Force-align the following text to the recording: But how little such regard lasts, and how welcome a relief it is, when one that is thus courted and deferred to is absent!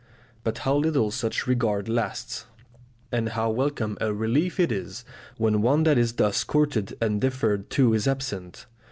But 0.43 0.57
how 0.57 0.77
little 0.77 1.11
such 1.11 1.45
regard 1.45 1.87
lasts, 1.87 2.47
and 3.11 3.29
how 3.29 3.51
welcome 3.51 3.99
a 4.01 4.11
relief 4.11 4.59
it 4.59 4.71
is, 4.71 5.05
when 5.37 5.61
one 5.61 5.83
that 5.83 5.99
is 5.99 6.13
thus 6.13 6.43
courted 6.43 6.97
and 6.99 7.21
deferred 7.21 7.69
to 7.69 7.93
is 7.93 8.07
absent! 8.07 8.65